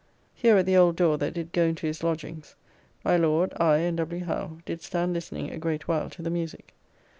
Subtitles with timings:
[0.33, 2.55] Here at the old door that did go into his lodgings,
[3.05, 4.25] my Lord, I, and W.
[4.25, 6.73] Howe, did stand listening a great while to the music.